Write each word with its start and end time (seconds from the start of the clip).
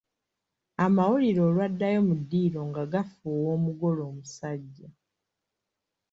Amawulire 0.85 1.41
olwaddayo 1.47 1.99
mu 2.07 2.13
ddiiro 2.19 2.61
ng'agafuuwa 2.69 3.49
omugole 3.57 4.01
omusajja. 4.09 4.87